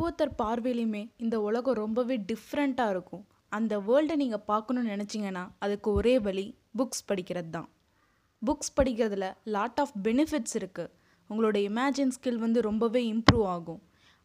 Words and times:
ஒவ்வொருத்தர் 0.00 0.38
பார்வையிலையுமே 0.40 1.00
இந்த 1.22 1.36
உலகம் 1.46 1.76
ரொம்பவே 1.80 2.16
டிஃப்ரெண்ட்டாக 2.28 2.92
இருக்கும். 2.94 3.24
அந்த 3.56 3.72
வேர்ல்டை 3.88 4.14
நீங்கள் 4.20 4.42
பார்க்கணுன்னு 4.50 4.92
நினச்சிங்கன்னா 4.92 5.42
அதுக்கு 5.64 5.88
ஒரே 5.98 6.14
வழி 6.26 6.44
புக்ஸ் 6.78 7.04
படிக்கிறது 7.08 7.50
தான் 7.56 7.66
புக்ஸ் 8.42 8.72
படிக்கிறதுல 8.78 9.28
லாட் 9.56 9.80
ஆஃப் 9.84 9.92
பெனிஃபிட்ஸ் 10.06 10.56
இருக்குது 10.60 10.90
உங்களோட 11.30 11.56
இமேஜின் 11.68 12.14
ஸ்கில் 12.16 12.40
வந்து 12.44 12.60
ரொம்பவே 12.68 13.02
இம்ப்ரூவ் 13.12 13.46
ஆகும். 13.56 13.80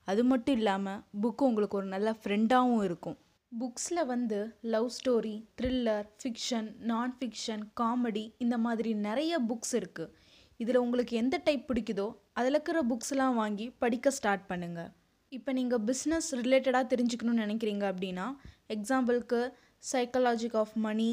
அது 0.07 0.23
மட்டும் 0.31 0.57
இல்லாமல் 0.59 0.99
புக்கு 1.21 1.45
உங்களுக்கு 1.49 1.79
ஒரு 1.81 1.87
நல்ல 1.95 2.15
ஃப்ரெண்டாகவும் 2.21 2.83
இருக்கும். 2.89 3.17
புக்ஸில் 3.51 4.05
வந்து 4.13 4.39
love 4.73 4.89
story 4.97 5.35
thriller 5.59 6.09
fiction 6.21 6.69
non 6.91 7.15
fiction 7.19 7.63
comedy 7.81 8.25
இந்த 8.45 8.57
மாதிரி 8.67 8.93
நிறைய 9.07 9.39
புக்ஸ் 9.49 9.75
இருக்குது 9.81 10.13
இதில் 10.59 10.83
உங்களுக்கு 10.87 11.15
எந்த 11.23 11.37
டைப் 11.47 11.71
பிடிக்குதோ 11.71 12.09
அதில் 12.39 12.55
இருக்கிற 12.55 12.81
புக்ஸ்லாம் 12.91 13.39
வாங்கி 13.43 13.67
படிக்க 13.83 14.11
ஸ்டார்ட் 14.19 14.47
பண்ணுங்கள் 14.51 14.91
இப்போ 15.35 15.51
நீங்கள் 15.59 15.83
பிஸ்னஸ் 15.89 16.29
ரிலேட்டடாக 16.41 16.85
தெரிஞ்சுக்கணும்னு 16.91 17.43
நினைக்கிறீங்க 17.45 17.83
அப்படின்னா 17.91 18.25
எக்ஸாம்பிளுக்கு 18.75 19.39
psychology 19.91 20.57
of 20.61 20.75
money 20.85 21.09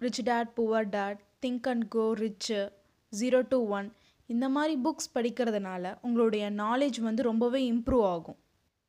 rich 0.00 0.22
dad 0.28 0.50
poor 0.58 0.88
dad 0.96 1.20
think 1.44 1.68
and 1.72 1.86
grow 1.94 2.04
rich 2.22 2.60
zero 3.12 3.40
to 3.52 3.58
one 3.78 3.88
இந்த 4.26 4.46
மாதிரி 4.56 4.74
புக்ஸ் 4.84 5.10
படிக்கிறதுனால 5.16 5.94
உங்களுடைய 6.06 6.44
நாலேஜ் 6.62 6.98
வந்து 7.06 7.22
ரொம்பவே 7.30 7.60
இம்ப்ரூவ் 7.72 8.04
ஆகும். 8.12 8.38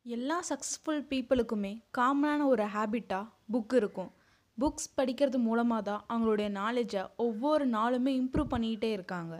எல்லா 0.05 0.37
சக்ஸஸ்ஃபுல் 0.49 1.01
பீப்புளுக்குமே 1.11 1.73
காமனான 1.97 2.41
ஒரு 2.51 2.65
ஹேபிட்டாக 2.75 3.25
புக் 3.53 3.73
இருக்கும். 3.79 4.11
புக்ஸ் 4.57 4.89
படிக்கிறது 4.97 5.37
மூலமாக 5.47 5.81
தான் 5.89 6.03
அவங்களுடைய 6.13 6.49
நாலேஜை 6.59 7.01
ஒவ்வொரு 7.25 7.65
நாளுமே 7.77 8.11
இம்ப்ரூவ் 8.21 8.53
பண்ணிக்கிட்டே 8.53 8.91
இருக்காங்க. 8.97 9.33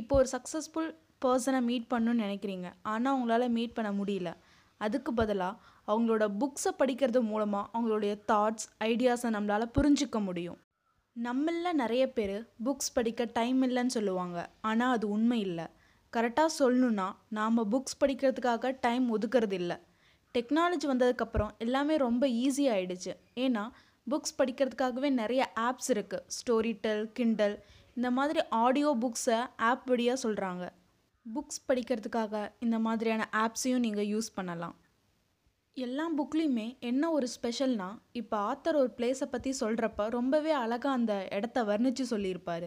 இப்போ 0.00 0.14
ஒரு 0.20 0.28
சக்ஸஸ்ஃபுல் 0.34 0.90
பர்சனை 1.24 1.60
மீட் 1.68 1.90
பண்ணணும்னு 1.92 2.24
நினைக்கிறீங்க. 2.26 2.68
ஆனால் 2.92 3.14
உங்களால் 3.18 3.54
மீட் 3.58 3.76
பண்ண 3.76 3.90
முடியல. 4.00 4.30
அதுக்கு 4.76 5.14
பதிலாக 5.14 5.60
அவங்களோட 5.86 6.24
புக்ஸை 6.40 6.70
படிக்கிறது 6.78 7.20
மூலமாக 7.20 7.70
அவங்களுடைய 7.74 8.14
தாட்ஸ் 8.32 8.66
ஐடியாஸை 8.84 9.30
நம்மளால் 9.36 9.72
புரிஞ்சிக்க 9.78 10.22
முடியும். 10.22 10.58
நம்மள 11.16 11.72
நிறைய 11.72 12.12
பேர் 12.12 12.50
புக்ஸ் 12.64 12.94
படிக்க 12.94 13.24
டைம் 13.32 13.62
இல்லைன்னு 13.62 13.94
சொல்லுவாங்க. 13.96 14.50
ஆனால் 14.60 14.92
அது 14.92 15.08
உண்மை 15.08 15.40
இல்லை. 15.40 15.66
கரெக்டாக 16.16 16.46
சொல்லணுன்னா 16.58 17.12
நாம் 17.28 17.72
புக்ஸ் 17.72 18.00
படிக்கிறதுக்காக 18.04 18.76
டைம் 18.80 19.18
ஒதுக்கிறது 19.18 19.52
இல்லை. 19.52 19.76
டெக்னாலஜி 20.34 20.86
வந்ததுக்கப்புறம் 20.86 21.50
எல்லாமே 21.58 21.96
ரொம்ப 21.96 22.26
ஈஸி 22.26 22.64
ஆயிடுச்சு. 22.76 23.12
ஏன்னா 23.34 23.70
புக்ஸ் 24.10 24.38
படிக்கிறதுக்காகவே 24.38 25.10
நிறைய 25.10 25.52
ஆப்ஸ் 25.60 25.88
இருக்குது 25.88 26.24
ஸ்டோரி 26.36 26.78
டெல் 26.80 27.12
கிண்டல் 27.12 27.64
இந்த 27.94 28.10
மாதிரி 28.10 28.40
ஆடியோ 28.48 28.96
புக்ஸை 29.00 29.46
ஆப் 29.56 29.86
வழியாக 29.86 30.28
சொல்கிறாங்க 30.28 30.64
புக்ஸ் 31.26 31.64
படிக்கிறதுக்காக 31.68 32.40
இந்த 32.64 32.76
மாதிரியான 32.86 33.22
ஆப்ஸையும் 33.42 33.84
நீங்கள் 33.84 34.08
யூஸ் 34.14 34.28
பண்ணலாம். 34.38 34.74
எல்லா 35.76 36.04
புக்லேயுமே 36.18 36.66
என்ன 36.88 37.04
ஒரு 37.16 37.26
ஸ்பெஷல்னா 37.34 37.86
இப்போ 38.20 38.36
ஆத்தர் 38.50 38.78
ஒரு 38.80 38.90
பிளேஸை 38.98 39.26
பற்றி 39.34 39.50
சொல்கிறப்ப 39.60 40.08
ரொம்பவே 40.16 40.52
அழகாக 40.64 40.96
அந்த 40.98 41.14
இடத்த 41.36 41.64
வர்ணித்து 41.70 42.04
சொல்லியிருப்பார். 42.10 42.66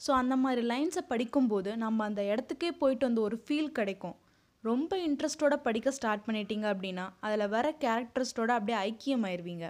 ஸோ 0.00 0.10
அந்த 0.20 0.34
மாதிரி 0.44 0.62
லைன்ஸை 0.70 1.02
படிக்கும்போது 1.12 1.70
நம்ம 1.84 2.04
அந்த 2.08 2.22
இடத்துக்கே 2.32 2.70
போயிட்டு 2.80 3.06
வந்து 3.08 3.22
ஒரு 3.26 3.38
ஃபீல் 3.44 3.70
கிடைக்கும். 3.78 4.16
ரொம்ப 4.64 4.92
இன்ட்ரெஸ்ட்டோட 5.08 5.56
படிக்க 5.66 5.90
ஸ்டார்ட் 5.98 6.24
பண்ணிட்டீங்க 6.26 6.66
அப்படின்னா 6.74 7.04
அதில் 7.26 7.52
வர 7.56 7.66
கேரக்டர்ஸ்டோட 7.84 8.50
அப்படியே 8.58 8.78
ஐக்கியமாயிருவீங்க. 8.88 9.66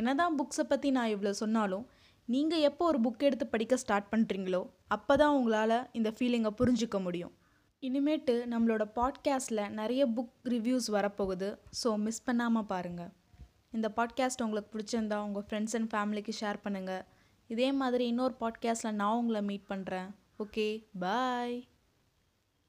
என்ன 0.00 0.14
தான் 0.20 0.36
புக்ஸை 0.40 0.66
பற்றி 0.72 0.90
நான் 0.98 1.12
இவ்வளோ 1.14 1.34
சொன்னாலும் 1.42 1.84
நீங்கள் 2.28 2.64
எப்போ 2.68 2.84
ஒரு 2.90 3.00
புக் 3.06 3.26
எடுத்து 3.30 3.46
படிக்க 3.54 3.74
ஸ்டார்ட் 3.84 4.12
பண்ணுறீங்களோ 4.12 4.62
அப்போ 4.94 5.14
தான் 5.22 5.34
உங்களால் 5.38 5.76
இந்த 5.98 6.08
ஃபீலிங்கை 6.16 6.54
புரிஞ்சுக்க 6.60 6.98
முடியும். 7.08 7.34
இனிமேட்டு 7.82 8.34
நம்மளோட 8.50 8.84
பாட்காஸ்ட்டில் 8.96 9.68
நிறைய 9.70 10.06
புக் 10.06 10.34
ரிவ்யூஸ் 10.44 10.88
வரப்போகுது. 10.92 11.58
ஸோ 11.82 11.98
மிஸ் 11.98 12.24
பண்ணாமல் 12.24 12.64
பாருங்கள் 12.64 13.12
இந்த 13.72 13.92
பாட்காஸ்ட் 13.96 14.42
உங்களுக்கு 14.42 14.78
பிடிச்சிருந்தா 14.78 15.16
உங்கள் 15.16 15.44
ஃப்ரெண்ட்ஸ் 15.48 15.74
அண்ட் 15.74 15.92
ஃபேமிலிக்கு 15.92 16.32
ஷேர் 16.40 16.56
பண்ணுங்கள் 16.64 17.04
இதே 17.46 17.72
மாதிரி 17.72 18.06
இன்னொரு 18.06 18.34
பாட்காஸ்ட்டில் 18.40 18.92
நான் 18.92 19.16
உங்களை 19.16 19.42
மீட் 19.42 19.68
பண்ணுறேன் 19.68 20.08
ஓகே 20.38 20.86
பாய் 20.98 21.68